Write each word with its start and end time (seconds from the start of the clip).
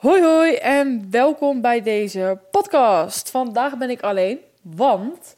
Hoi 0.00 0.22
hoi 0.22 0.54
en 0.54 1.10
welkom 1.10 1.60
bij 1.60 1.82
deze 1.82 2.38
podcast. 2.50 3.30
Vandaag 3.30 3.78
ben 3.78 3.90
ik 3.90 4.00
alleen, 4.00 4.38
want 4.62 5.36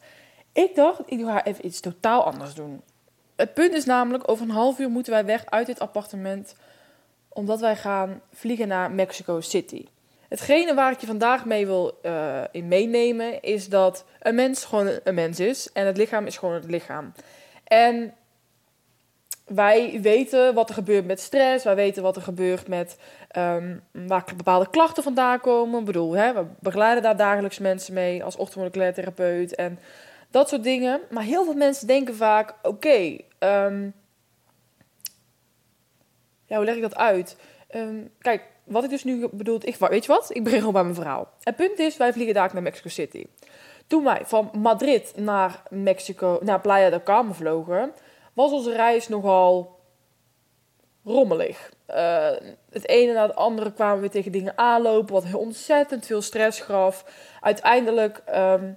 ik 0.53 0.75
dacht 0.75 1.01
ik 1.07 1.21
ga 1.25 1.45
even 1.45 1.67
iets 1.67 1.81
totaal 1.81 2.25
anders 2.25 2.55
doen. 2.55 2.83
Het 3.37 3.55
punt 3.55 3.75
is 3.75 3.85
namelijk, 3.85 4.31
over 4.31 4.45
een 4.45 4.51
half 4.51 4.79
uur 4.79 4.89
moeten 4.89 5.13
wij 5.13 5.25
weg 5.25 5.47
uit 5.47 5.67
dit 5.67 5.81
appartement 5.81 6.55
omdat 7.29 7.61
wij 7.61 7.77
gaan 7.77 8.21
vliegen 8.33 8.69
naar 8.69 8.91
Mexico 8.91 9.41
City. 9.41 9.87
Hetgene 10.29 10.75
waar 10.75 10.93
ik 10.93 11.01
je 11.01 11.07
vandaag 11.07 11.45
mee 11.45 11.67
wil 11.67 11.99
uh, 12.03 12.43
in 12.51 12.69
meenemen 12.69 13.43
is 13.43 13.69
dat 13.69 14.05
een 14.21 14.35
mens 14.35 14.65
gewoon 14.65 14.91
een 15.05 15.15
mens 15.15 15.41
is 15.41 15.73
en 15.73 15.87
het 15.87 15.97
lichaam 15.97 16.27
is 16.27 16.37
gewoon 16.37 16.55
het 16.55 16.71
lichaam. 16.71 17.13
En 17.65 18.15
wij 19.55 19.99
weten 20.01 20.55
wat 20.55 20.69
er 20.69 20.75
gebeurt 20.75 21.07
met 21.07 21.21
stress, 21.21 21.65
wij 21.65 21.75
weten 21.75 22.03
wat 22.03 22.17
er 22.17 22.23
gebeurt 22.23 22.69
met 22.69 22.97
um, 23.37 23.83
waar 23.93 24.25
bepaalde 24.37 24.71
klachten 24.71 25.03
vandaan 25.03 25.41
komen. 25.41 25.81
Ik 25.81 25.87
bedoel, 25.87 26.13
hè, 26.13 26.33
we 26.33 26.45
begeleiden 26.61 27.03
daar 27.03 27.17
dagelijks 27.17 27.59
mensen 27.59 27.95
mee 27.95 28.25
als 28.25 28.37
orthomoleculair 28.37 28.95
therapeut 28.95 29.55
en 29.55 29.79
dat 30.31 30.49
soort 30.49 30.63
dingen. 30.63 31.01
Maar 31.11 31.23
heel 31.23 31.45
veel 31.45 31.55
mensen 31.55 31.87
denken 31.87 32.17
vaak: 32.17 32.55
oké, 32.63 33.17
um, 33.39 33.95
ja, 36.47 36.57
hoe 36.57 36.65
leg 36.65 36.75
ik 36.75 36.83
dat 36.83 36.97
uit? 36.97 37.37
Um, 37.75 38.11
kijk, 38.19 38.43
wat 38.65 38.85
ik 38.85 38.91
dus 38.91 39.05
nu 39.05 39.29
bedoel, 39.33 39.59
ik, 39.63 39.77
weet 39.77 40.05
je 40.05 40.13
wat? 40.13 40.35
Ik 40.35 40.45
begin 40.45 40.59
gewoon 40.59 40.75
bij 40.75 40.83
mijn 40.83 40.95
verhaal. 40.95 41.29
Het 41.41 41.57
punt 41.57 41.79
is, 41.79 41.97
wij 41.97 42.13
vliegen 42.13 42.35
daar 42.35 42.51
naar 42.53 42.63
Mexico 42.63 42.89
City. 42.89 43.25
Toen 43.87 44.05
wij 44.05 44.23
van 44.25 44.51
Madrid 44.53 45.13
naar 45.17 45.63
Mexico, 45.71 46.39
naar 46.43 46.61
Playa 46.61 46.91
del 46.91 47.03
Carmen 47.03 47.35
vlogen, 47.35 47.93
was 48.33 48.53
onze 48.53 48.77
reis 48.77 49.09
nogal 49.09 49.81
rommelig. 51.05 51.73
Uh, 51.91 52.31
het 52.71 52.89
ene 52.89 53.13
na 53.13 53.23
het 53.23 53.35
andere 53.35 53.73
kwamen 53.73 54.03
we 54.03 54.09
tegen 54.09 54.33
dingen 54.33 54.59
aanlopen, 54.59 55.15
wat 55.15 55.35
ontzettend 55.35 56.07
veel 56.07 56.23
stress 56.23 56.61
gaf. 56.61 57.05
Uiteindelijk 57.41 58.23
um, 58.35 58.77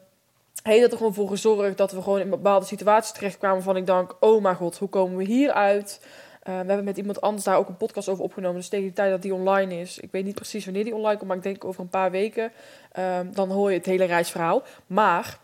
heeft 0.63 0.81
het 0.81 0.91
er 0.91 0.97
gewoon 0.97 1.13
voor 1.13 1.29
gezorgd 1.29 1.77
dat 1.77 1.91
we 1.91 2.01
gewoon 2.01 2.19
in 2.19 2.29
bepaalde 2.29 2.65
situaties 2.65 3.11
terechtkwamen 3.11 3.63
van 3.63 3.77
ik 3.77 3.85
denk, 3.85 4.15
oh 4.19 4.41
mijn 4.41 4.55
god, 4.55 4.77
hoe 4.77 4.89
komen 4.89 5.17
we 5.17 5.23
hier 5.23 5.51
uit? 5.51 5.99
Uh, 6.03 6.59
we 6.59 6.65
hebben 6.67 6.83
met 6.83 6.97
iemand 6.97 7.21
anders 7.21 7.43
daar 7.43 7.57
ook 7.57 7.67
een 7.67 7.77
podcast 7.77 8.09
over 8.09 8.23
opgenomen. 8.23 8.57
Dus 8.57 8.69
tegen 8.69 8.87
de 8.87 8.93
tijd 8.93 9.11
dat 9.11 9.21
die 9.21 9.33
online 9.33 9.79
is, 9.79 9.99
ik 9.99 10.11
weet 10.11 10.25
niet 10.25 10.35
precies 10.35 10.65
wanneer 10.65 10.83
die 10.83 10.95
online 10.95 11.17
komt, 11.17 11.27
maar 11.27 11.37
ik 11.37 11.43
denk 11.43 11.65
over 11.65 11.81
een 11.81 11.89
paar 11.89 12.11
weken, 12.11 12.51
uh, 12.99 13.19
dan 13.33 13.51
hoor 13.51 13.71
je 13.71 13.77
het 13.77 13.85
hele 13.85 14.05
reisverhaal. 14.05 14.63
Maar 14.87 15.39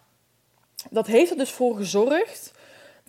dat 0.89 1.07
heeft 1.07 1.31
er 1.31 1.37
dus 1.37 1.51
voor 1.51 1.75
gezorgd 1.75 2.53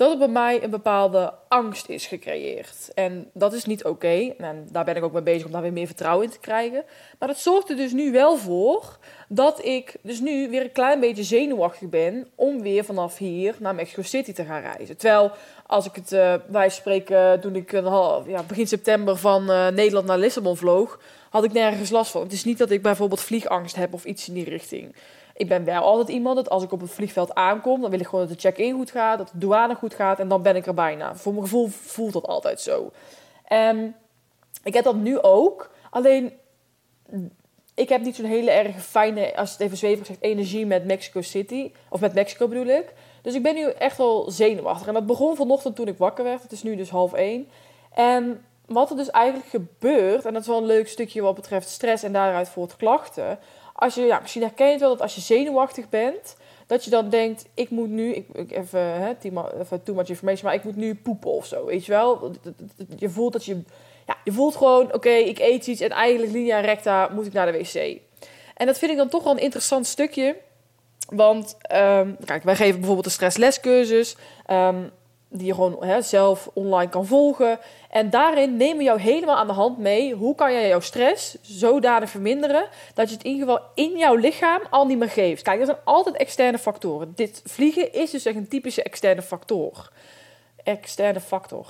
dat 0.02 0.12
er 0.12 0.18
bij 0.18 0.28
mij 0.28 0.62
een 0.62 0.70
bepaalde 0.70 1.32
angst 1.48 1.88
is 1.88 2.06
gecreëerd. 2.06 2.90
En 2.94 3.30
dat 3.32 3.52
is 3.52 3.64
niet 3.64 3.84
oké. 3.84 4.34
En 4.38 4.68
daar 4.70 4.84
ben 4.84 4.96
ik 4.96 5.02
ook 5.02 5.12
mee 5.12 5.22
bezig 5.22 5.46
om 5.46 5.52
daar 5.52 5.62
weer 5.62 5.72
meer 5.72 5.86
vertrouwen 5.86 6.24
in 6.24 6.32
te 6.32 6.38
krijgen. 6.38 6.84
Maar 7.18 7.28
dat 7.28 7.38
zorgt 7.38 7.70
er 7.70 7.76
dus 7.76 7.92
nu 7.92 8.12
wel 8.12 8.36
voor 8.36 8.98
dat 9.28 9.64
ik 9.64 9.96
dus 10.02 10.20
nu 10.20 10.50
weer 10.50 10.62
een 10.62 10.72
klein 10.72 11.00
beetje 11.00 11.22
zenuwachtig 11.22 11.88
ben 11.88 12.26
om 12.34 12.62
weer 12.62 12.84
vanaf 12.84 13.18
hier 13.18 13.54
naar 13.58 13.74
Mexico 13.74 14.02
City 14.02 14.32
te 14.32 14.44
gaan 14.44 14.60
reizen. 14.60 14.96
Terwijl 14.96 15.30
als 15.66 15.86
ik 15.86 15.94
het 15.94 16.12
uh, 16.12 16.34
wij 16.46 16.68
spreken, 16.68 17.40
toen 17.40 17.56
ik 17.56 17.72
een 17.72 17.84
half, 17.84 18.26
ja, 18.26 18.42
begin 18.42 18.66
september 18.66 19.16
van 19.16 19.50
uh, 19.50 19.68
Nederland 19.68 20.06
naar 20.06 20.18
Lissabon 20.18 20.56
vloog, 20.56 21.00
had 21.30 21.44
ik 21.44 21.52
nergens 21.52 21.90
last 21.90 22.10
van. 22.10 22.22
Het 22.22 22.32
is 22.32 22.44
niet 22.44 22.58
dat 22.58 22.70
ik 22.70 22.82
bijvoorbeeld 22.82 23.20
vliegangst 23.20 23.76
heb 23.76 23.94
of 23.94 24.04
iets 24.04 24.28
in 24.28 24.34
die 24.34 24.48
richting. 24.48 24.94
Ik 25.34 25.48
ben 25.48 25.64
wel 25.64 25.82
altijd 25.82 26.08
iemand 26.08 26.36
dat 26.36 26.50
als 26.50 26.62
ik 26.62 26.72
op 26.72 26.80
het 26.80 26.90
vliegveld 26.90 27.34
aankom, 27.34 27.80
dan 27.80 27.90
wil 27.90 28.00
ik 28.00 28.06
gewoon 28.06 28.26
dat 28.26 28.34
de 28.34 28.40
check-in 28.40 28.74
goed 28.74 28.90
gaat, 28.90 29.18
dat 29.18 29.30
de 29.32 29.38
douane 29.38 29.74
goed 29.74 29.94
gaat 29.94 30.18
en 30.18 30.28
dan 30.28 30.42
ben 30.42 30.56
ik 30.56 30.66
er 30.66 30.74
bijna. 30.74 31.16
Voor 31.16 31.32
mijn 31.32 31.44
gevoel 31.44 31.68
voelt 31.68 32.12
dat 32.12 32.26
altijd 32.26 32.60
zo. 32.60 32.90
En 33.44 33.96
ik 34.64 34.74
heb 34.74 34.84
dat 34.84 34.96
nu 34.96 35.20
ook. 35.20 35.70
Alleen 35.90 36.32
ik 37.74 37.88
heb 37.88 38.02
niet 38.02 38.16
zo'n 38.16 38.24
hele 38.24 38.50
erg 38.50 38.84
fijne, 38.84 39.36
als 39.36 39.52
het 39.52 39.60
even 39.60 39.76
zweverig 39.76 40.06
zegt, 40.06 40.22
energie 40.22 40.66
met 40.66 40.84
Mexico 40.84 41.20
City. 41.20 41.72
Of 41.88 42.00
met 42.00 42.14
Mexico 42.14 42.48
bedoel 42.48 42.66
ik. 42.66 42.92
Dus 43.22 43.34
ik 43.34 43.42
ben 43.42 43.54
nu 43.54 43.70
echt 43.70 43.96
wel 43.96 44.30
zenuwachtig. 44.30 44.86
En 44.86 44.94
dat 44.94 45.06
begon 45.06 45.36
vanochtend 45.36 45.76
toen 45.76 45.88
ik 45.88 45.98
wakker 45.98 46.24
werd. 46.24 46.42
Het 46.42 46.52
is 46.52 46.62
nu 46.62 46.76
dus 46.76 46.90
half 46.90 47.12
één. 47.12 47.48
En 47.94 48.44
wat 48.72 48.90
er 48.90 48.96
dus 48.96 49.10
eigenlijk 49.10 49.48
gebeurt, 49.48 50.24
en 50.24 50.32
dat 50.32 50.42
is 50.42 50.48
wel 50.48 50.58
een 50.58 50.66
leuk 50.66 50.88
stukje 50.88 51.22
wat 51.22 51.34
betreft 51.34 51.68
stress 51.68 52.02
en 52.02 52.12
daaruit 52.12 52.48
voort 52.48 52.76
klachten. 52.76 53.38
Als 53.74 53.94
je, 53.94 54.00
ja, 54.00 54.18
misschien 54.20 54.42
herken 54.42 54.66
je 54.66 54.72
het 54.72 54.80
wel 54.80 54.90
dat 54.90 55.00
als 55.00 55.14
je 55.14 55.20
zenuwachtig 55.20 55.88
bent, 55.88 56.36
dat 56.66 56.84
je 56.84 56.90
dan 56.90 57.08
denkt, 57.08 57.44
ik 57.54 57.70
moet 57.70 57.88
nu, 57.88 58.12
ik, 58.12 58.28
ik 58.32 58.50
even, 58.50 58.80
hè, 58.80 59.12
even 59.60 59.82
too 59.82 59.94
much 59.94 60.08
information, 60.08 60.44
maar 60.44 60.54
ik 60.54 60.64
moet 60.64 60.76
nu 60.76 60.94
poepen 60.94 61.30
of 61.30 61.46
zo, 61.46 61.64
weet 61.64 61.86
je 61.86 61.92
wel? 61.92 62.30
Je 62.96 63.08
voelt 63.08 63.32
dat 63.32 63.44
je, 63.44 63.62
ja, 64.06 64.16
je 64.24 64.32
voelt 64.32 64.56
gewoon, 64.56 64.94
oké, 64.94 65.10
ik 65.10 65.38
eet 65.38 65.66
iets 65.66 65.80
en 65.80 65.90
eigenlijk 65.90 66.32
linea 66.32 66.60
recta 66.60 67.08
moet 67.08 67.26
ik 67.26 67.32
naar 67.32 67.52
de 67.52 67.58
wc. 67.58 68.00
En 68.54 68.66
dat 68.66 68.78
vind 68.78 68.90
ik 68.90 68.96
dan 68.96 69.08
toch 69.08 69.22
wel 69.24 69.32
een 69.32 69.42
interessant 69.42 69.86
stukje, 69.86 70.36
want 71.08 71.56
um, 71.72 72.16
kijk, 72.24 72.42
wij 72.42 72.56
geven 72.56 72.76
bijvoorbeeld 72.76 73.06
een 73.06 73.12
stresslescursus. 73.12 74.16
Um, 74.50 74.90
die 75.32 75.46
je 75.46 75.54
gewoon 75.54 75.76
hè, 75.84 76.02
zelf 76.02 76.50
online 76.54 76.90
kan 76.90 77.06
volgen. 77.06 77.58
En 77.90 78.10
daarin 78.10 78.56
nemen 78.56 78.76
we 78.76 78.82
jou 78.82 79.00
helemaal 79.00 79.36
aan 79.36 79.46
de 79.46 79.52
hand 79.52 79.78
mee. 79.78 80.14
Hoe 80.14 80.34
kan 80.34 80.52
jij 80.52 80.68
jouw 80.68 80.80
stress 80.80 81.36
zodanig 81.40 82.10
verminderen 82.10 82.68
dat 82.94 83.08
je 83.08 83.14
het 83.14 83.24
in 83.24 83.30
ieder 83.30 83.48
geval 83.48 83.66
in 83.74 83.98
jouw 83.98 84.14
lichaam 84.14 84.60
al 84.70 84.86
niet 84.86 84.98
meer 84.98 85.10
geeft? 85.10 85.42
Kijk, 85.42 85.60
er 85.60 85.66
zijn 85.66 85.78
altijd 85.84 86.16
externe 86.16 86.58
factoren. 86.58 87.12
Dit 87.14 87.42
vliegen 87.44 87.92
is 87.92 88.10
dus 88.10 88.24
echt 88.24 88.36
een 88.36 88.48
typische 88.48 88.82
externe 88.82 89.22
factor. 89.22 89.92
Externe 90.62 91.20
factor. 91.20 91.66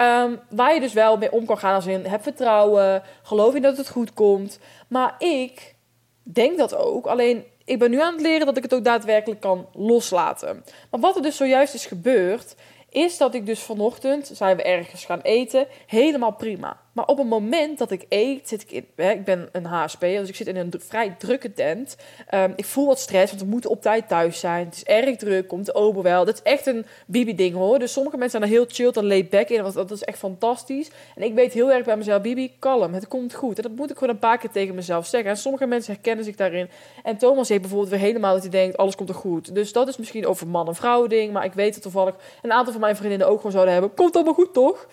um, 0.00 0.40
waar 0.50 0.74
je 0.74 0.80
dus 0.80 0.92
wel 0.92 1.16
mee 1.16 1.32
om 1.32 1.46
kan 1.46 1.58
gaan 1.58 1.74
als 1.74 1.86
in 1.86 2.04
heb 2.04 2.22
vertrouwen, 2.22 3.02
geloof 3.22 3.54
in 3.54 3.62
dat 3.62 3.76
het 3.76 3.88
goed 3.88 4.14
komt. 4.14 4.58
Maar 4.88 5.14
ik 5.18 5.74
denk 6.22 6.58
dat 6.58 6.74
ook. 6.74 7.06
Alleen 7.06 7.44
ik 7.64 7.78
ben 7.78 7.90
nu 7.90 8.00
aan 8.00 8.12
het 8.12 8.22
leren 8.22 8.46
dat 8.46 8.56
ik 8.56 8.62
het 8.62 8.74
ook 8.74 8.84
daadwerkelijk 8.84 9.40
kan 9.40 9.68
loslaten. 9.72 10.64
Maar 10.90 11.00
wat 11.00 11.16
er 11.16 11.22
dus 11.22 11.36
zojuist 11.36 11.74
is 11.74 11.86
gebeurd, 11.86 12.54
is 12.88 13.16
dat 13.16 13.34
ik 13.34 13.46
dus 13.46 13.60
vanochtend, 13.60 14.30
zijn 14.32 14.56
we 14.56 14.62
ergens 14.62 15.04
gaan 15.04 15.20
eten, 15.20 15.66
helemaal 15.86 16.32
prima. 16.32 16.80
Maar 16.92 17.06
op 17.06 17.18
het 17.18 17.26
moment 17.26 17.78
dat 17.78 17.90
ik 17.90 18.06
eet, 18.08 18.48
zit 18.48 18.62
ik 18.62 18.70
in. 18.70 18.86
Hè, 18.96 19.10
ik 19.10 19.24
ben 19.24 19.48
een 19.52 19.64
HSP, 19.64 20.00
dus 20.00 20.28
ik 20.28 20.34
zit 20.34 20.46
in 20.46 20.56
een 20.56 20.72
vrij 20.78 21.14
drukke 21.18 21.52
tent. 21.52 21.96
Um, 22.34 22.52
ik 22.56 22.64
voel 22.64 22.86
wat 22.86 22.98
stress, 22.98 23.30
want 23.30 23.42
we 23.42 23.48
moeten 23.48 23.70
op 23.70 23.82
tijd 23.82 24.08
thuis 24.08 24.40
zijn. 24.40 24.64
Het 24.64 24.74
is 24.74 24.84
erg 24.84 25.16
druk, 25.16 25.48
komt 25.48 25.66
de 25.66 25.74
ober 25.74 26.02
wel. 26.02 26.24
Dat 26.24 26.34
is 26.34 26.42
echt 26.42 26.66
een 26.66 26.86
Bibi-ding 27.06 27.54
hoor. 27.54 27.78
Dus 27.78 27.92
sommige 27.92 28.16
mensen 28.16 28.38
zijn 28.38 28.52
er 28.52 28.58
heel 28.58 28.68
chill, 28.68 28.92
dan 28.92 29.06
laid 29.06 29.30
back 29.30 29.48
in. 29.48 29.62
Want 29.62 29.74
dat 29.74 29.90
is 29.90 30.02
echt 30.02 30.18
fantastisch. 30.18 30.90
En 31.14 31.22
ik 31.22 31.34
weet 31.34 31.52
heel 31.52 31.72
erg 31.72 31.84
bij 31.84 31.96
mezelf, 31.96 32.22
Bibi, 32.22 32.52
kalm, 32.58 32.94
het 32.94 33.08
komt 33.08 33.34
goed. 33.34 33.56
En 33.56 33.62
dat 33.62 33.76
moet 33.76 33.90
ik 33.90 33.98
gewoon 33.98 34.14
een 34.14 34.20
paar 34.20 34.38
keer 34.38 34.50
tegen 34.50 34.74
mezelf 34.74 35.06
zeggen. 35.06 35.30
En 35.30 35.36
sommige 35.36 35.66
mensen 35.66 35.92
herkennen 35.92 36.24
zich 36.24 36.36
daarin. 36.36 36.68
En 37.02 37.16
Thomas 37.16 37.48
heeft 37.48 37.60
bijvoorbeeld 37.60 37.90
weer 37.90 38.00
helemaal 38.00 38.32
dat 38.32 38.42
hij 38.42 38.50
denkt, 38.50 38.76
alles 38.76 38.96
komt 38.96 39.08
er 39.08 39.14
goed. 39.14 39.54
Dus 39.54 39.72
dat 39.72 39.88
is 39.88 39.96
misschien 39.96 40.26
over 40.26 40.46
man- 40.46 40.68
en 40.68 40.74
vrouw 40.74 41.06
ding. 41.06 41.32
Maar 41.32 41.44
ik 41.44 41.52
weet 41.52 41.74
het 41.74 41.82
toevallig 41.82 42.14
een 42.42 42.52
aantal 42.52 42.72
van 42.72 42.80
mijn 42.80 42.96
vriendinnen 42.96 43.28
ook 43.28 43.36
gewoon 43.36 43.52
zouden 43.52 43.72
hebben. 43.72 43.94
Komt 43.94 44.14
allemaal 44.14 44.34
goed 44.34 44.52
toch? 44.52 44.86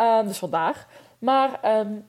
Um, 0.00 0.26
dus 0.26 0.38
vandaag. 0.38 0.86
Maar 1.22 1.78
um, 1.78 2.08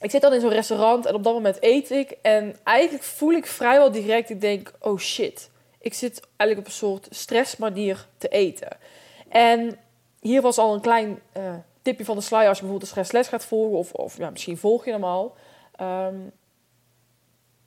ik 0.00 0.10
zit 0.10 0.20
dan 0.20 0.32
in 0.32 0.40
zo'n 0.40 0.50
restaurant 0.50 1.06
en 1.06 1.14
op 1.14 1.22
dat 1.24 1.32
moment 1.32 1.56
eet 1.60 1.90
ik. 1.90 2.10
En 2.22 2.56
eigenlijk 2.62 3.04
voel 3.04 3.32
ik 3.32 3.46
vrijwel 3.46 3.90
direct, 3.90 4.30
ik 4.30 4.40
denk, 4.40 4.72
oh 4.80 4.98
shit. 4.98 5.50
Ik 5.80 5.94
zit 5.94 6.20
eigenlijk 6.36 6.60
op 6.60 6.66
een 6.66 6.78
soort 6.78 7.06
stressmanier 7.10 8.06
te 8.18 8.28
eten. 8.28 8.68
En 9.28 9.78
hier 10.20 10.42
was 10.42 10.58
al 10.58 10.74
een 10.74 10.80
klein 10.80 11.20
uh, 11.36 11.54
tipje 11.82 12.04
van 12.04 12.16
de 12.16 12.22
sluier 12.22 12.48
als 12.48 12.58
je 12.58 12.64
bijvoorbeeld 12.64 12.96
een 12.96 13.04
stressles 13.04 13.28
gaat 13.28 13.44
volgen. 13.44 13.78
Of, 13.78 13.92
of 13.92 14.18
ja, 14.18 14.30
misschien 14.30 14.56
volg 14.56 14.84
je 14.84 14.90
hem 14.90 15.04
al. 15.04 15.36
Um, 15.80 16.32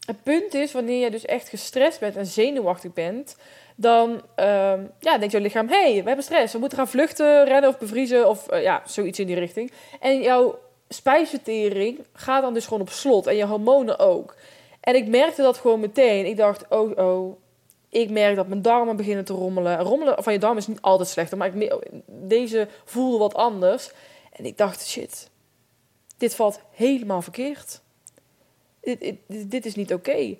het 0.05 0.23
punt 0.23 0.53
is, 0.53 0.71
wanneer 0.71 1.03
je 1.03 1.11
dus 1.11 1.25
echt 1.25 1.49
gestrest 1.49 1.99
bent 1.99 2.15
en 2.15 2.25
zenuwachtig 2.25 2.93
bent, 2.93 3.35
dan 3.75 4.09
um, 4.11 4.91
ja, 4.99 5.17
denkt 5.17 5.31
jouw 5.31 5.41
lichaam: 5.41 5.67
hé, 5.67 5.91
hey, 5.91 6.01
we 6.01 6.07
hebben 6.07 6.23
stress, 6.23 6.53
we 6.53 6.59
moeten 6.59 6.77
gaan 6.77 6.87
vluchten, 6.87 7.45
rennen 7.45 7.69
of 7.69 7.77
bevriezen 7.77 8.29
of 8.29 8.53
uh, 8.53 8.61
ja, 8.61 8.81
zoiets 8.85 9.19
in 9.19 9.27
die 9.27 9.35
richting. 9.35 9.71
En 9.99 10.21
jouw 10.21 10.59
spijsvertering 10.89 11.99
gaat 12.13 12.41
dan 12.41 12.53
dus 12.53 12.63
gewoon 12.63 12.81
op 12.81 12.89
slot 12.89 13.27
en 13.27 13.35
je 13.35 13.45
hormonen 13.45 13.99
ook. 13.99 14.35
En 14.79 14.95
ik 14.95 15.07
merkte 15.07 15.41
dat 15.41 15.57
gewoon 15.57 15.79
meteen. 15.79 16.25
Ik 16.25 16.37
dacht, 16.37 16.67
oh, 16.69 16.97
oh, 16.97 17.39
ik 17.89 18.09
merk 18.09 18.35
dat 18.35 18.47
mijn 18.47 18.61
darmen 18.61 18.95
beginnen 18.95 19.25
te 19.25 19.33
rommelen. 19.33 19.79
Rommelen 19.79 20.23
van 20.23 20.33
je 20.33 20.39
darmen 20.39 20.57
is 20.57 20.67
niet 20.67 20.81
altijd 20.81 21.09
slechter, 21.09 21.37
maar 21.37 21.55
ik, 21.55 21.75
deze 22.05 22.67
voelde 22.85 23.17
wat 23.17 23.33
anders. 23.33 23.91
En 24.31 24.45
ik 24.45 24.57
dacht, 24.57 24.87
shit, 24.87 25.29
dit 26.17 26.35
valt 26.35 26.59
helemaal 26.71 27.21
verkeerd. 27.21 27.81
Dit, 28.81 28.99
dit, 28.99 29.51
dit 29.51 29.65
is 29.65 29.75
niet 29.75 29.93
oké. 29.93 30.37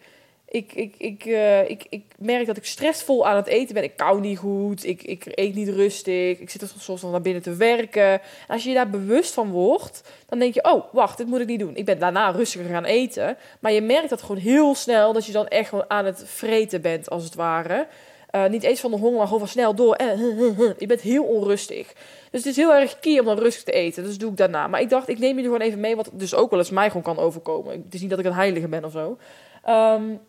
Ik, 0.50 0.74
ik, 0.74 0.96
ik, 0.98 1.26
eh, 1.26 1.70
ik, 1.70 1.86
ik 1.90 2.04
merk 2.18 2.46
dat 2.46 2.58
ik 2.58 2.66
stressvol 2.66 3.28
aan 3.28 3.36
het 3.36 3.48
eten 3.48 3.74
ben. 3.74 3.84
Ik 3.84 3.98
kou 3.98 4.20
niet 4.20 4.38
goed. 4.38 4.86
Ik, 4.86 5.04
ik 5.04 5.24
eet 5.26 5.56
niet 5.56 5.70
rustig. 5.70 6.40
Ik 6.40 6.50
zit 6.50 6.62
er 6.62 6.72
soms 6.78 7.02
nog 7.02 7.12
naar 7.12 7.22
binnen 7.22 7.42
te 7.42 7.56
werken. 7.56 8.12
En 8.12 8.22
als 8.48 8.64
je 8.64 8.70
je 8.70 8.76
daar 8.76 8.90
bewust 8.90 9.34
van 9.34 9.52
wordt, 9.52 10.10
dan 10.26 10.40
denk 10.40 10.54
je: 10.54 10.64
oh, 10.64 10.94
wacht, 10.94 11.18
dit 11.18 11.28
moet 11.28 11.40
ik 11.40 11.48
niet 11.48 11.60
doen. 11.60 11.76
Ik 11.76 11.86
ben 11.86 12.00
daarna 12.00 12.30
rustiger 12.30 12.70
gaan 12.70 12.86
eten. 12.86 13.38
Maar 13.60 13.72
je 13.72 13.82
merkt 13.82 14.10
dat 14.10 14.22
gewoon 14.22 14.42
heel 14.42 14.76
snel 14.76 15.14
dat 15.14 15.26
je 15.26 15.32
dan 15.32 15.48
echt 15.48 15.70
gewoon 15.70 15.86
aan 15.88 16.06
het 16.06 16.24
vreten 16.26 16.82
bent, 16.82 17.10
als 17.10 17.24
het 17.24 17.36
ware. 17.36 17.88
Uh, 18.32 18.46
niet 18.46 18.64
eens 18.64 18.80
van 18.80 18.92
de 18.92 18.98
honger, 18.98 19.18
maar 19.18 19.26
gewoon 19.26 19.40
van 19.40 19.48
snel 19.48 19.76
door. 19.76 19.96
je 20.78 20.86
bent 20.88 21.02
heel 21.02 21.24
onrustig. 21.24 21.94
Dus 22.32 22.44
het 22.44 22.46
is 22.46 22.56
heel 22.56 22.74
erg 22.74 23.00
key 23.00 23.20
om 23.20 23.26
dan 23.26 23.38
rustig 23.38 23.64
te 23.64 23.72
eten. 23.72 24.04
Dus 24.04 24.18
doe 24.18 24.32
ik 24.32 24.38
daarna. 24.38 24.68
Maar 24.68 24.82
ik 24.82 24.90
dacht, 24.90 25.10
ik 25.10 25.20
neem 25.20 25.38
je 25.38 25.44
gewoon 25.44 25.62
even 25.62 25.80
mee, 25.80 25.96
wat 25.96 26.10
dus 26.14 26.36
ook 26.36 26.50
wel 26.50 26.60
eens 26.60 26.70
mij 26.70 26.88
gewoon 26.88 27.16
kan 27.16 27.18
overkomen. 27.18 27.72
Het 27.86 27.94
is 27.94 28.02
niet 28.02 28.10
dat 28.10 28.20
ik 28.20 28.26
een 28.26 28.34
heilige 28.34 28.68
ben 28.68 28.86
of 28.86 28.92
zo. 28.92 29.18
Um, 29.70 30.20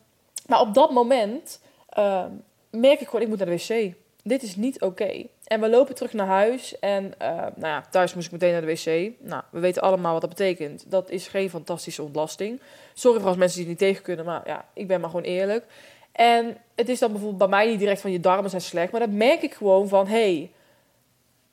maar 0.48 0.60
op 0.60 0.74
dat 0.74 0.90
moment 0.90 1.60
uh, 1.98 2.24
merk 2.70 3.00
ik 3.00 3.06
gewoon, 3.06 3.22
ik 3.22 3.28
moet 3.28 3.38
naar 3.38 3.56
de 3.56 3.66
wc. 3.68 3.94
Dit 4.22 4.42
is 4.42 4.56
niet 4.56 4.80
oké. 4.80 5.26
En 5.44 5.60
we 5.60 5.68
lopen 5.68 5.94
terug 5.94 6.12
naar 6.12 6.26
huis. 6.26 6.78
En 6.78 7.04
uh, 7.22 7.28
nou 7.36 7.50
ja, 7.60 7.84
thuis 7.90 8.14
moest 8.14 8.26
ik 8.26 8.32
meteen 8.32 8.52
naar 8.52 8.60
de 8.60 8.66
wc. 8.66 9.12
Nou, 9.18 9.42
we 9.50 9.58
weten 9.58 9.82
allemaal 9.82 10.12
wat 10.12 10.20
dat 10.20 10.30
betekent. 10.30 10.90
Dat 10.90 11.10
is 11.10 11.28
geen 11.28 11.50
fantastische 11.50 12.02
ontlasting. 12.02 12.60
Sorry 12.94 13.18
voor 13.18 13.28
als 13.28 13.36
mensen 13.36 13.58
die 13.58 13.68
het 13.68 13.80
niet 13.80 13.88
tegen 13.88 14.04
kunnen. 14.04 14.24
Maar 14.24 14.42
ja, 14.46 14.64
ik 14.72 14.86
ben 14.86 15.00
maar 15.00 15.10
gewoon 15.10 15.24
eerlijk. 15.24 15.64
En 16.12 16.56
het 16.74 16.88
is 16.88 16.98
dan 16.98 17.10
bijvoorbeeld 17.10 17.38
bij 17.38 17.58
mij 17.58 17.66
niet 17.66 17.78
direct 17.78 18.00
van 18.00 18.12
je 18.12 18.20
darmen 18.20 18.50
zijn 18.50 18.62
slecht. 18.62 18.92
Maar 18.92 19.00
dat 19.00 19.10
merk 19.10 19.42
ik 19.42 19.54
gewoon 19.54 19.88
van... 19.88 20.06
hey, 20.06 20.50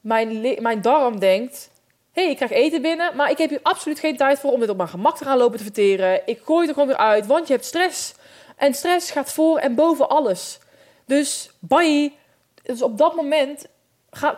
mijn, 0.02 0.62
mijn 0.62 0.82
darm 0.82 1.20
denkt... 1.20 1.70
hey, 2.12 2.30
ik 2.30 2.36
krijg 2.36 2.52
eten 2.52 2.82
binnen, 2.82 3.16
maar 3.16 3.32
ik 3.32 3.38
heb 3.38 3.50
hier 3.50 3.60
absoluut 3.64 4.00
geen 4.00 4.18
tijd 4.18 4.40
voor 4.40 4.52
om 4.52 4.60
dit 4.60 4.70
op 4.70 4.78
mijn 4.78 4.90
gemak 4.90 5.18
te 5.18 5.24
gaan 5.24 5.38
lopen 5.38 5.58
te 5.58 5.64
verteren. 5.64 6.22
Ik 6.26 6.42
gooi 6.44 6.60
het 6.60 6.68
er 6.68 6.74
gewoon 6.74 6.88
weer 6.88 7.08
uit, 7.08 7.26
want 7.26 7.48
je 7.48 7.54
hebt 7.54 7.66
stress. 7.66 8.16
En 8.56 8.74
stress 8.74 9.12
gaat 9.12 9.34
voor 9.34 9.58
en 9.58 9.76
boven 9.76 10.10
alles. 10.10 10.60
Dus 11.06 11.52
bye. 11.60 12.14
Dus 12.64 12.82
op 12.82 12.98
dat 12.98 13.16
moment 13.16 13.68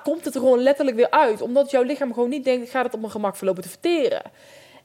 komt 0.03 0.25
het 0.25 0.35
er 0.35 0.41
gewoon 0.41 0.59
letterlijk 0.59 0.97
weer 0.97 1.11
uit. 1.11 1.41
Omdat 1.41 1.71
jouw 1.71 1.83
lichaam 1.83 2.13
gewoon 2.13 2.29
niet 2.29 2.43
denkt, 2.43 2.65
ik 2.65 2.71
ga 2.71 2.83
het 2.83 2.93
op 2.93 2.99
mijn 2.99 3.11
gemak 3.11 3.35
verlopen 3.35 3.63
te 3.63 3.69
verteren. 3.69 4.21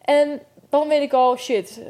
En 0.05 0.41
dan 0.69 0.89
weet 0.89 1.03
ik 1.03 1.13
al, 1.13 1.37
shit, 1.37 1.83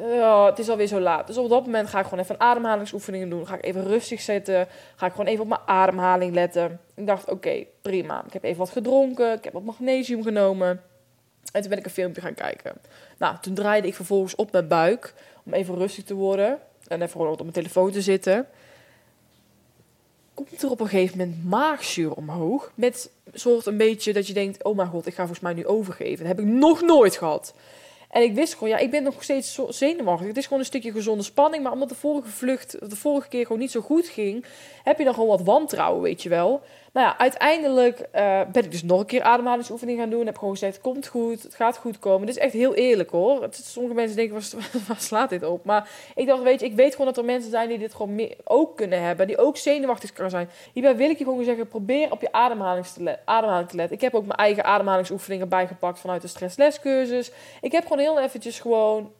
het 0.45 0.59
is 0.59 0.69
alweer 0.69 0.87
zo 0.87 1.01
laat. 1.01 1.27
Dus 1.27 1.37
op 1.37 1.49
dat 1.49 1.65
moment 1.65 1.89
ga 1.89 1.99
ik 1.99 2.05
gewoon 2.05 2.25
even 2.25 2.41
ademhalingsoefeningen 2.41 3.31
doen. 3.31 3.47
Ga 3.47 3.55
ik 3.55 3.65
even 3.65 3.85
rustig 3.87 4.21
zitten. 4.21 4.69
Ga 4.97 5.07
ik 5.07 5.13
gewoon 5.13 5.27
even 5.27 5.43
op 5.43 5.49
mijn 5.49 5.61
ademhaling 5.67 6.35
letten. 6.35 6.81
Ik 6.95 7.07
dacht, 7.07 7.31
oké, 7.31 7.65
prima. 7.83 8.25
Ik 8.27 8.33
heb 8.33 8.45
even 8.45 8.59
wat 8.59 8.71
gedronken. 8.71 9.33
Ik 9.33 9.45
heb 9.45 9.53
wat 9.53 9.63
magnesium 9.63 10.23
genomen. 10.23 10.83
En 11.53 11.61
toen 11.61 11.71
ben 11.71 11.79
ik 11.79 11.85
een 11.85 11.91
filmpje 11.91 12.21
gaan 12.21 12.35
kijken. 12.35 12.73
Nou, 13.19 13.37
toen 13.41 13.55
draaide 13.55 13.87
ik 13.87 13.95
vervolgens 13.95 14.35
op 14.35 14.53
mijn 14.53 14.69
buik. 14.69 15.15
Om 15.45 15.53
even 15.53 15.75
rustig 15.75 16.05
te 16.05 16.15
worden 16.15 16.61
en 16.93 17.03
even 17.03 17.31
op 17.31 17.39
mijn 17.39 17.53
telefoon 17.53 17.91
te 17.91 18.03
zitten. 18.03 18.47
Komt 20.35 20.63
er 20.63 20.71
op 20.71 20.81
een 20.81 20.89
gegeven 20.89 21.19
moment 21.19 21.45
maagzuur 21.45 22.13
omhoog. 22.13 22.73
Met 22.75 23.11
soort 23.33 23.67
een 23.67 23.77
beetje 23.77 24.13
dat 24.13 24.27
je 24.27 24.33
denkt: 24.33 24.65
oh 24.65 24.77
mijn 24.77 24.89
god, 24.89 25.07
ik 25.07 25.15
ga 25.15 25.19
volgens 25.19 25.41
mij 25.41 25.53
nu 25.53 25.67
overgeven. 25.67 26.19
Dat 26.19 26.37
heb 26.37 26.47
ik 26.47 26.53
nog 26.53 26.81
nooit 26.81 27.17
gehad. 27.17 27.55
En 28.11 28.23
ik 28.23 28.35
wist 28.35 28.55
gewoon, 28.55 28.69
ja, 28.69 28.79
ik 28.79 28.91
ben 28.91 29.03
nog 29.03 29.23
steeds 29.23 29.59
zenuwachtig. 29.69 30.27
Het 30.27 30.37
is 30.37 30.45
gewoon 30.45 30.59
een 30.59 30.65
stukje 30.65 30.93
gezonde 30.93 31.23
spanning. 31.23 31.63
Maar 31.63 31.73
omdat 31.73 31.89
de 31.89 31.95
vorige 31.95 32.29
vlucht, 32.29 32.91
de 32.91 32.97
vorige 32.97 33.29
keer 33.29 33.43
gewoon 33.43 33.61
niet 33.61 33.71
zo 33.71 33.81
goed 33.81 34.09
ging, 34.09 34.45
heb 34.85 34.99
je 34.99 35.05
dan 35.05 35.15
gewoon 35.15 35.29
wat 35.29 35.43
wantrouwen, 35.43 36.03
weet 36.03 36.23
je 36.23 36.29
wel. 36.29 36.63
Nou 36.93 37.07
ja, 37.07 37.19
uiteindelijk 37.19 38.01
uh, 38.01 38.41
ben 38.53 38.65
ik 38.65 38.71
dus 38.71 38.83
nog 38.83 39.01
een 39.01 39.07
keer 39.07 39.23
ademhalingsoefening 39.23 39.99
gaan 39.99 40.11
doen. 40.11 40.27
Heb 40.27 40.39
gewoon 40.39 40.53
gezegd, 40.53 40.73
het 40.73 40.83
komt 40.83 41.07
goed, 41.07 41.43
het 41.43 41.55
gaat 41.55 41.77
goed 41.77 41.99
komen. 41.99 42.27
Dit 42.27 42.37
is 42.37 42.43
echt 42.43 42.53
heel 42.53 42.75
eerlijk 42.75 43.11
hoor. 43.11 43.49
Sommige 43.51 43.95
mensen 43.95 44.17
denken, 44.17 44.35
waar, 44.87 45.01
slaat 45.11 45.31
dit 45.31 45.45
op? 45.45 45.65
Maar 45.65 45.89
ik 46.15 46.27
dacht, 46.27 46.43
weet 46.43 46.61
je, 46.61 46.67
ik 46.67 46.75
weet 46.75 46.93
gewoon 46.93 47.07
dat 47.07 47.17
er 47.17 47.25
mensen 47.25 47.51
zijn 47.51 47.69
die 47.69 47.79
dit 47.79 47.95
gewoon 47.95 48.35
ook 48.45 48.77
kunnen 48.77 49.03
hebben. 49.03 49.27
Die 49.27 49.39
ook 49.39 49.57
zenuwachtig 49.57 50.13
kunnen 50.13 50.31
zijn. 50.31 50.49
Hierbij 50.73 50.97
wil 50.97 51.11
ik 51.11 51.19
je 51.19 51.25
gewoon 51.25 51.45
zeggen, 51.45 51.69
probeer 51.69 52.11
op 52.11 52.21
je 52.21 52.33
ademhaling 52.33 52.87
te, 52.87 53.19
ademhaling 53.25 53.69
te 53.69 53.77
letten. 53.77 53.97
Ik 53.97 54.03
heb 54.03 54.15
ook 54.15 54.27
mijn 54.27 54.39
eigen 54.39 54.65
ademhalingsoefeningen 54.65 55.49
bijgepakt 55.49 55.99
vanuit 55.99 56.23
de 56.23 56.29
stresslescursus. 56.29 57.31
Ik 57.61 57.73
heb 57.73 57.83
gewoon 57.83 57.99
heel 57.99 58.21
eventjes 58.21 58.61
gewoon 58.61 59.13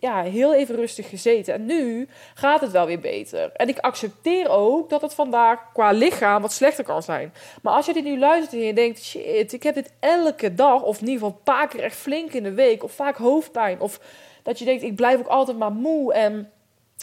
ja, 0.00 0.22
heel 0.22 0.54
even 0.54 0.74
rustig 0.74 1.08
gezeten. 1.08 1.54
En 1.54 1.66
nu 1.66 2.08
gaat 2.34 2.60
het 2.60 2.70
wel 2.70 2.86
weer 2.86 3.00
beter. 3.00 3.52
En 3.52 3.68
ik 3.68 3.78
accepteer 3.78 4.48
ook 4.48 4.90
dat 4.90 5.02
het 5.02 5.14
vandaag 5.14 5.72
qua 5.72 5.90
lichaam 5.90 6.42
wat 6.42 6.52
slechter 6.52 6.84
kan 6.84 7.02
zijn. 7.02 7.32
Maar 7.62 7.74
als 7.74 7.86
je 7.86 7.92
dit 7.92 8.04
nu 8.04 8.18
luistert 8.18 8.52
en 8.52 8.66
je 8.66 8.74
denkt: 8.74 9.02
shit, 9.02 9.52
ik 9.52 9.62
heb 9.62 9.74
dit 9.74 9.92
elke 10.00 10.54
dag, 10.54 10.82
of 10.82 11.00
in 11.00 11.06
ieder 11.06 11.14
geval 11.14 11.36
een 11.36 11.42
paar 11.42 11.68
keer 11.68 11.82
echt 11.82 11.96
flink 11.96 12.32
in 12.32 12.42
de 12.42 12.52
week, 12.52 12.82
of 12.82 12.92
vaak 12.92 13.16
hoofdpijn, 13.16 13.80
of 13.80 14.00
dat 14.42 14.58
je 14.58 14.64
denkt: 14.64 14.82
ik 14.82 14.96
blijf 14.96 15.18
ook 15.18 15.26
altijd 15.26 15.58
maar 15.58 15.72
moe 15.72 16.12
en 16.12 16.52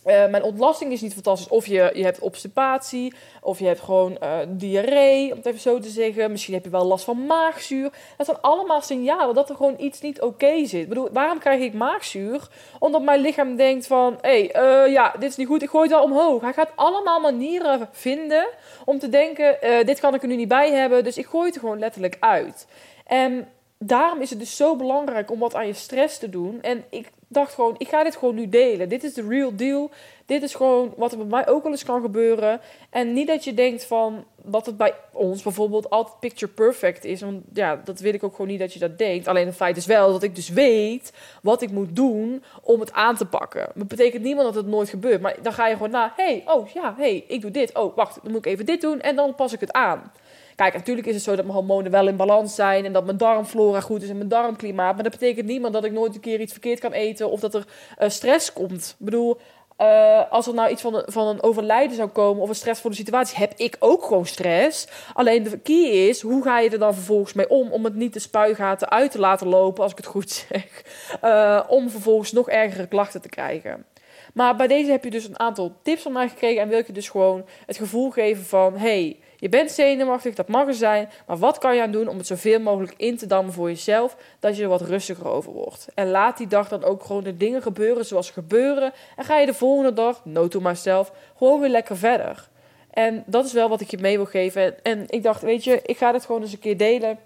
uh, 0.06 0.27
mijn 0.27 0.44
ontlasting 0.44 0.92
is 0.92 1.01
niet 1.01 1.13
fantastisch. 1.13 1.47
Of 1.47 1.68
je, 1.68 1.92
je 1.94 2.03
hebt 2.03 2.19
obstipatie, 2.19 3.13
of 3.42 3.59
je 3.59 3.65
hebt 3.65 3.80
gewoon 3.80 4.18
uh, 4.24 4.38
diarree, 4.47 5.31
om 5.31 5.38
het 5.38 5.45
even 5.45 5.59
zo 5.59 5.80
te 5.80 5.89
zeggen. 5.89 6.31
Misschien 6.31 6.53
heb 6.53 6.63
je 6.63 6.69
wel 6.69 6.86
last 6.86 7.06
van 7.06 7.25
maagzuur. 7.25 7.92
Dat 8.18 8.25
zijn 8.25 8.42
allemaal 8.42 8.81
signalen 8.81 9.36
dat 9.36 9.50
er 9.50 9.56
gewoon 9.56 9.75
iets 9.77 10.01
niet 10.01 10.21
oké 10.21 10.65
zit. 10.65 10.81
Ik 10.81 10.89
bedoel, 10.89 11.09
waarom 11.12 11.39
krijg 11.39 11.62
ik 11.62 11.74
maagzuur? 11.74 12.47
Omdat 12.80 13.01
mijn 13.01 13.19
lichaam 13.19 13.56
denkt 13.56 13.88
van, 13.88 14.18
hé, 14.21 14.50
hey, 14.51 14.86
uh, 14.86 14.94
ja, 14.94 15.13
dit 15.19 15.30
is 15.30 15.36
niet 15.36 15.47
goed, 15.47 15.63
ik 15.63 15.69
gooi 15.69 15.83
het 15.83 15.94
wel 15.94 16.03
omhoog. 16.03 16.42
Hij 16.42 16.53
gaat 16.53 16.71
allemaal 16.75 17.19
manieren 17.19 17.89
vinden 17.92 18.47
om 18.86 19.00
te 19.00 19.09
denken, 19.09 19.57
dit 19.86 20.00
kan 20.00 20.13
ik 20.13 20.21
er 20.21 20.27
nu 20.27 20.36
niet 20.36 20.47
bij 20.47 20.71
hebben, 20.71 21.03
dus 21.03 21.18
ik 21.18 21.25
gooi 21.25 21.45
het 21.45 21.56
er 21.56 21.59
gewoon 21.59 21.80
letterlijk 21.80 22.18
uit. 22.19 22.68
En 23.06 23.47
daarom 23.80 24.21
is 24.21 24.30
het 24.30 24.39
dus 24.39 24.56
zo 24.56 24.75
belangrijk 24.75 25.31
om 25.31 25.39
wat 25.39 25.56
aan 25.56 25.68
je 25.68 25.74
stress 25.74 26.18
te 26.18 26.30
doen. 26.30 26.62
En 26.62 26.83
ik 26.89 27.09
dacht 27.27 27.54
gewoon, 27.54 27.75
ik 27.77 27.88
ga 27.88 28.04
dit 28.04 28.16
gewoon 28.16 28.36
nu 28.36 28.50
delen. 28.50 28.89
Dit 28.89 29.04
is 29.04 29.13
de 29.13 29.27
real 29.27 29.56
deal. 29.56 29.92
Dit 30.25 30.44
is 30.44 30.56
gewoon 30.56 30.94
wat 30.98 31.12
er 31.12 31.18
bij 31.18 31.27
mij 31.27 31.48
ook 31.48 31.63
wel 31.63 31.72
eens 31.72 31.83
kan 31.83 32.01
gebeuren. 32.01 32.62
En 32.89 33.13
niet 33.13 33.27
dat 33.27 33.44
je 33.44 33.54
denkt 33.54 33.86
van 33.86 34.25
dat 34.44 34.66
het 34.66 34.77
bij 34.77 34.94
ons 35.12 35.44
bijvoorbeeld 35.44 35.89
altijd 35.89 36.19
picture 36.19 36.51
perfect 36.51 37.04
is. 37.04 37.22
Want 37.22 37.44
ja, 37.54 37.81
dat 37.83 38.00
wil 38.00 38.13
ik 38.13 38.24
ook 38.24 38.31
gewoon 38.31 38.48
niet 38.48 38.60
dat 38.60 38.74
je 38.74 38.80
dat 38.80 38.98
denkt. 38.98 39.27
Alleen 39.27 39.45
het 39.45 39.56
feit 39.56 39.77
is 39.77 39.86
wel 39.86 40.12
dat 40.12 40.24
ik 40.24 40.36
dus 40.36 40.50
weet 40.50 41.13
wat 41.42 41.62
ik 41.62 41.72
moet 41.72 41.95
doen 41.95 42.44
om 42.62 42.80
het 42.80 42.92
aan 42.92 43.16
te 43.16 43.25
pakken. 43.25 43.69
Dat 43.75 43.88
betekent 43.88 44.24
niemand 44.24 44.45
dat 44.45 44.63
het 44.63 44.71
nooit 44.71 44.89
gebeurt. 44.89 45.21
Maar 45.21 45.36
dan 45.42 45.54
ga 45.54 45.68
je 45.68 45.75
gewoon 45.75 45.92
na, 45.92 46.13
hey, 46.16 46.44
oh 46.45 46.68
ja, 46.68 46.94
hey, 46.98 47.24
ik 47.28 47.42
doe 47.42 47.51
dit. 47.51 47.78
Oh, 47.78 47.95
wacht, 47.95 48.19
dan 48.24 48.31
moet 48.31 48.45
ik 48.45 48.51
even 48.51 48.66
dit 48.66 48.81
doen 48.81 49.01
en 49.01 49.16
dan 49.16 49.36
pas 49.36 49.54
ik 49.54 49.60
het 49.60 49.71
aan. 49.71 50.12
Kijk, 50.56 50.74
natuurlijk 50.74 51.07
is 51.07 51.13
het 51.13 51.24
zo 51.24 51.36
dat 51.36 51.46
mijn 51.46 51.57
hormonen 51.57 51.92
wel 51.92 52.07
in 52.07 52.16
balans 52.16 52.56
zijn 52.56 52.86
en 52.86 52.94
dat 52.94 53.06
mijn 53.06 53.18
darmflora 53.18 53.81
goed 53.81 54.02
is 54.02 54.10
en 54.10 54.18
mijn 54.18 54.30
darmklimaat. 54.30 54.94
Maar 54.94 55.04
dat 55.04 55.12
betekent 55.12 55.48
niemand 55.48 55.74
dat 55.74 55.84
ik 55.84 55.92
nooit 55.92 56.16
een 56.16 56.22
keer 56.22 56.40
iets 56.40 56.52
verkeerd 56.52 56.80
kan 56.80 56.92
eten 56.92 57.30
of 57.30 57.40
dat 57.40 57.54
er 57.54 57.66
uh, 58.00 58.10
stress 58.10 58.54
komt. 58.54 58.96
Ik 59.00 59.06
bedoel, 59.06 59.38
uh, 59.81 60.31
als 60.31 60.48
er 60.48 60.54
nou 60.54 60.69
iets 60.69 60.81
van 60.81 61.04
van 61.06 61.28
een 61.28 61.44
overlijden 61.44 61.96
zou 61.96 62.09
komen 62.09 62.42
of 62.42 62.50
een 62.50 62.56
stressvolle 62.56 62.95
situatie, 62.95 63.38
heb 63.38 63.54
ik 63.56 63.76
ook 63.80 64.04
gewoon 64.04 64.26
stress. 64.26 64.88
Alleen 65.14 65.44
de 65.44 65.59
key 65.59 66.07
is, 66.07 66.21
hoe 66.21 66.44
ga 66.44 66.59
je 66.59 66.69
er 66.69 66.80
dan 66.80 66.94
vervolgens 66.94 67.33
mee 67.33 67.50
om? 67.50 67.71
Om 67.71 67.83
het 67.83 67.95
niet 67.95 68.14
de 68.14 68.19
spuigaten 68.19 68.90
uit 68.90 69.12
te 69.12 69.19
laten 69.19 69.47
lopen, 69.47 69.83
als 69.83 69.92
ik 69.92 69.97
het 69.97 70.06
goed 70.06 70.31
zeg. 70.50 70.83
Uh, 71.24 71.64
om 71.68 71.90
vervolgens 71.90 72.31
nog 72.31 72.50
ergere 72.50 72.88
klachten 72.88 73.21
te 73.21 73.30
krijgen. 73.30 73.85
Maar 74.33 74.56
bij 74.56 74.68
deze 74.68 74.92
heb 74.92 75.04
je 75.04 75.09
dus 75.09 75.28
een 75.28 75.40
aantal 75.40 75.76
tips 75.81 76.02
van 76.02 76.12
mij 76.12 76.30
gekregen 76.30 76.62
en 76.62 76.69
wil 76.69 76.80
ik 76.80 76.88
je 76.88 76.94
dus 76.94 77.09
gewoon 77.09 77.45
het 77.66 77.78
gevoel 77.78 78.09
geven 78.09 78.45
van, 78.45 78.78
hey, 78.78 79.19
je 79.37 79.49
bent 79.49 79.71
zenuwachtig, 79.71 80.35
dat 80.35 80.47
mag 80.47 80.68
er 80.68 80.73
zijn. 80.73 81.09
Maar 81.27 81.37
wat 81.37 81.57
kan 81.57 81.75
je 81.75 81.81
aan 81.81 81.92
doen 81.92 82.07
om 82.07 82.18
het 82.18 82.27
zoveel 82.27 82.59
mogelijk 82.59 82.94
in 82.97 83.18
te 83.18 83.25
dammen 83.25 83.54
voor 83.54 83.68
jezelf, 83.68 84.18
dat 84.39 84.57
je 84.57 84.63
er 84.63 84.69
wat 84.69 84.81
rustiger 84.81 85.27
over 85.27 85.51
wordt? 85.51 85.87
En 85.94 86.09
laat 86.09 86.37
die 86.37 86.47
dag 86.47 86.68
dan 86.68 86.83
ook 86.83 87.04
gewoon 87.04 87.23
de 87.23 87.37
dingen 87.37 87.61
gebeuren 87.61 88.06
zoals 88.06 88.27
ze 88.27 88.33
gebeuren. 88.33 88.94
En 89.15 89.23
ga 89.23 89.37
je 89.37 89.45
de 89.45 89.54
volgende 89.54 89.94
dag, 89.94 90.21
no 90.23 90.47
to 90.47 90.59
myself, 90.59 91.11
gewoon 91.37 91.59
weer 91.59 91.69
lekker 91.69 91.97
verder. 91.97 92.47
En 92.89 93.23
dat 93.25 93.45
is 93.45 93.54
wel 93.54 93.69
wat 93.69 93.81
ik 93.81 93.92
je 93.92 93.97
mee 93.97 94.15
wil 94.18 94.25
geven. 94.25 94.83
En 94.83 95.04
ik 95.07 95.23
dacht, 95.23 95.42
weet 95.42 95.63
je, 95.63 95.81
ik 95.81 95.97
ga 95.97 96.11
dit 96.11 96.25
gewoon 96.25 96.42
eens 96.42 96.54
een 96.54 96.59
keer 96.59 96.77
delen. 96.77 97.19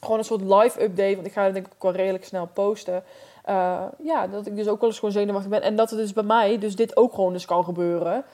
Gewoon 0.00 0.18
een 0.18 0.24
soort 0.24 0.40
live 0.40 0.82
update, 0.82 1.14
want 1.14 1.26
ik 1.26 1.32
ga 1.32 1.44
het 1.44 1.54
denk 1.54 1.66
ik 1.66 1.72
ook 1.74 1.82
wel 1.82 1.92
redelijk 1.92 2.24
snel 2.24 2.46
posten. 2.46 3.04
Uh, 3.48 3.84
ja, 4.02 4.26
dat 4.26 4.46
ik 4.46 4.56
dus 4.56 4.68
ook 4.68 4.80
wel 4.80 4.88
eens 4.88 4.98
gewoon 4.98 5.14
zenuwachtig 5.14 5.50
ben. 5.50 5.62
En 5.62 5.76
dat 5.76 5.90
het 5.90 5.98
dus 5.98 6.12
bij 6.12 6.22
mij 6.22 6.58
dus 6.58 6.76
dit 6.76 6.96
ook 6.96 7.14
gewoon 7.14 7.32
dus 7.32 7.44
kan 7.44 7.64
gebeuren. 7.64 8.24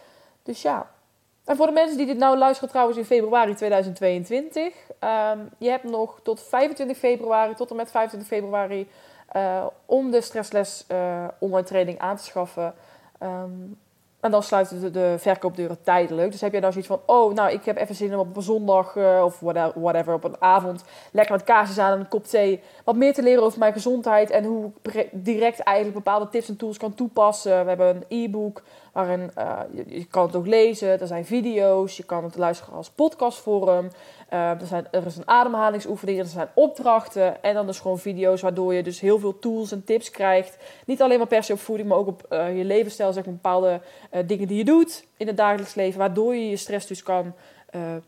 Dus 0.42 0.62
ja, 0.62 0.90
en 1.44 1.56
voor 1.56 1.66
de 1.66 1.72
mensen 1.72 1.96
die 1.96 2.06
dit 2.06 2.18
nou 2.18 2.38
luisteren 2.38 2.68
trouwens 2.68 2.98
in 2.98 3.04
februari 3.04 3.54
2022. 3.54 4.64
Um, 4.64 4.72
ehm, 4.98 5.38
je 5.58 5.68
hebt 5.68 5.84
nog 5.84 6.20
tot 6.22 6.42
25 6.42 6.96
februari, 6.96 7.54
tot 7.54 7.70
en 7.70 7.76
met 7.76 7.90
25 7.90 8.28
februari, 8.28 8.88
uh, 9.36 9.66
om 9.86 10.10
de 10.10 10.20
stressles 10.20 10.84
uh, 10.90 11.24
online 11.38 11.66
training 11.66 11.98
aan 11.98 12.16
te 12.16 12.22
schaffen. 12.22 12.74
Um, 13.22 13.78
en 14.24 14.30
dan 14.30 14.42
sluiten 14.42 14.80
de, 14.80 14.90
de, 14.90 15.14
verkoopdeuren 15.18 15.82
tijdelijk. 15.82 16.30
Dus 16.30 16.40
heb 16.40 16.52
je 16.52 16.60
dan 16.60 16.72
zoiets 16.72 16.90
van: 16.90 17.00
oh, 17.06 17.34
nou, 17.34 17.52
ik 17.52 17.64
heb 17.64 17.76
even 17.76 17.94
zin 17.94 18.12
om 18.12 18.18
op 18.18 18.36
een 18.36 18.42
zondag 18.42 18.94
uh, 18.94 19.22
of 19.24 19.40
whatever, 19.74 20.14
op 20.14 20.24
een 20.24 20.42
avond 20.42 20.84
lekker 21.12 21.34
met 21.34 21.44
kaarsjes 21.44 21.78
aan 21.78 21.92
en 21.92 22.00
een 22.00 22.08
kop 22.08 22.24
thee. 22.24 22.60
wat 22.84 22.96
meer 22.96 23.14
te 23.14 23.22
leren 23.22 23.42
over 23.42 23.58
mijn 23.58 23.72
gezondheid 23.72 24.30
en 24.30 24.44
hoe 24.44 24.70
ik 24.82 25.08
direct 25.12 25.58
eigenlijk 25.60 25.96
bepaalde 25.96 26.28
tips 26.28 26.48
en 26.48 26.56
tools 26.56 26.78
kan 26.78 26.94
toepassen. 26.94 27.62
We 27.62 27.68
hebben 27.68 27.96
een 27.96 28.24
e-book 28.24 28.62
waarin 28.94 29.30
uh, 29.38 29.58
je, 29.86 30.04
kan 30.04 30.26
het 30.26 30.36
ook 30.36 30.46
lezen. 30.46 31.00
Er 31.00 31.06
zijn 31.06 31.24
video's, 31.24 31.96
je 31.96 32.02
kan 32.02 32.24
het 32.24 32.36
luisteren 32.36 32.74
als 32.74 32.90
podcastforum. 32.90 33.90
Uh, 34.32 34.50
er, 34.50 34.66
zijn, 34.66 34.86
er 34.90 35.06
is 35.06 35.16
een 35.16 35.28
ademhalingsoefening, 35.28 36.18
er 36.18 36.26
zijn 36.26 36.48
opdrachten 36.54 37.42
en 37.42 37.54
dan 37.54 37.66
dus 37.66 37.80
gewoon 37.80 37.98
video's 37.98 38.40
waardoor 38.40 38.74
je 38.74 38.82
dus 38.82 39.00
heel 39.00 39.18
veel 39.18 39.38
tools 39.38 39.72
en 39.72 39.84
tips 39.84 40.10
krijgt. 40.10 40.56
Niet 40.86 41.02
alleen 41.02 41.18
maar 41.18 41.26
per 41.26 41.42
se 41.42 41.52
op 41.52 41.58
voeding, 41.58 41.88
maar 41.88 41.98
ook 41.98 42.06
op 42.06 42.26
uh, 42.30 42.56
je 42.56 42.64
levensstijl, 42.64 43.12
zeg 43.12 43.24
maar 43.24 43.34
bepaalde 43.34 43.80
eh, 44.10 44.22
dingen 44.26 44.48
die 44.48 44.56
je 44.56 44.64
doet 44.64 45.04
in 45.16 45.26
het 45.26 45.36
dagelijks 45.36 45.74
leven, 45.74 45.98
waardoor 45.98 46.34
je 46.34 46.50
je 46.50 46.56
stress 46.56 46.86
dus 46.86 47.02
kan 47.02 47.34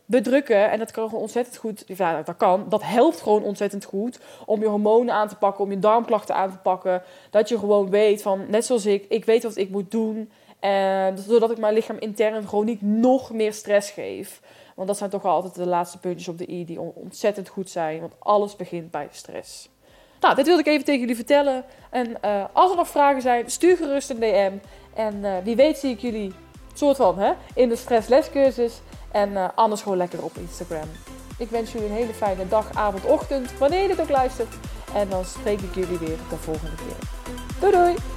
bedrukken. 0.04 0.70
En 0.70 0.78
dat 0.78 0.90
kan 0.90 1.04
gewoon 1.04 1.20
ontzettend 1.20 1.56
goed. 1.56 1.84
Ja, 1.86 2.22
dat 2.22 2.36
kan. 2.36 2.66
Dat 2.68 2.82
helpt 2.82 3.20
gewoon 3.20 3.42
ontzettend 3.42 3.84
goed 3.84 4.18
om 4.44 4.60
je 4.60 4.66
hormonen 4.66 5.14
aan 5.14 5.28
te 5.28 5.36
pakken, 5.36 5.64
om 5.64 5.70
je 5.70 5.78
darmklachten 5.78 6.34
aan 6.34 6.50
te 6.50 6.56
pakken. 6.56 7.02
Dat 7.30 7.48
je 7.48 7.58
gewoon 7.58 7.90
weet 7.90 8.22
van, 8.22 8.44
net 8.48 8.64
zoals 8.64 8.86
ik, 8.86 9.04
ik 9.08 9.24
weet 9.24 9.42
wat 9.42 9.56
ik 9.56 9.70
moet 9.70 9.90
doen. 9.90 10.30
En 10.66 11.18
zodat 11.18 11.50
ik 11.50 11.58
mijn 11.58 11.74
lichaam 11.74 11.96
intern 11.98 12.48
gewoon 12.48 12.64
niet 12.64 12.82
nog 12.82 13.32
meer 13.32 13.52
stress 13.52 13.90
geef. 13.90 14.40
Want 14.74 14.88
dat 14.88 14.96
zijn 14.96 15.10
toch 15.10 15.24
altijd 15.24 15.54
de 15.54 15.66
laatste 15.66 15.98
puntjes 15.98 16.28
op 16.28 16.38
de 16.38 16.50
i 16.50 16.64
die 16.64 16.80
ontzettend 16.80 17.48
goed 17.48 17.70
zijn. 17.70 18.00
Want 18.00 18.12
alles 18.18 18.56
begint 18.56 18.90
bij 18.90 19.08
stress. 19.10 19.68
Nou, 20.20 20.34
dit 20.34 20.46
wilde 20.46 20.60
ik 20.60 20.66
even 20.66 20.84
tegen 20.84 21.00
jullie 21.00 21.16
vertellen. 21.16 21.64
En 21.90 22.08
uh, 22.24 22.44
als 22.52 22.70
er 22.70 22.76
nog 22.76 22.88
vragen 22.88 23.22
zijn, 23.22 23.50
stuur 23.50 23.76
gerust 23.76 24.10
een 24.10 24.20
DM. 24.20 24.52
En 24.94 25.14
uh, 25.14 25.34
wie 25.44 25.56
weet 25.56 25.78
zie 25.78 25.90
ik 25.90 26.00
jullie 26.00 26.32
soort 26.74 26.96
van 26.96 27.18
hè, 27.18 27.32
in 27.54 27.68
de 27.68 27.76
stresslescursus. 27.76 28.80
En 29.12 29.30
uh, 29.30 29.48
anders 29.54 29.82
gewoon 29.82 29.98
lekker 29.98 30.24
op 30.24 30.36
Instagram. 30.36 30.88
Ik 31.38 31.48
wens 31.48 31.72
jullie 31.72 31.88
een 31.88 31.94
hele 31.94 32.14
fijne 32.14 32.48
dag, 32.48 32.74
avond, 32.74 33.04
ochtend, 33.04 33.58
wanneer 33.58 33.82
je 33.82 33.88
dit 33.88 34.00
ook 34.00 34.08
luistert. 34.08 34.54
En 34.94 35.08
dan 35.08 35.24
spreek 35.24 35.60
ik 35.60 35.74
jullie 35.74 35.98
weer 35.98 36.18
de 36.30 36.36
volgende 36.36 36.76
keer. 36.76 37.08
Doei 37.60 37.72
doei! 37.72 38.15